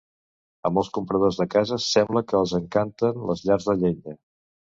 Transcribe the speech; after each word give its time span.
A 0.67 0.69
molts 0.77 0.87
compradors 0.97 1.37
de 1.41 1.45
cases 1.55 1.85
sembla 1.97 2.23
que 2.31 2.37
els 2.39 2.55
encanten 2.61 3.23
les 3.33 3.47
llars 3.51 3.67
de 3.71 3.77
llenya. 3.85 4.17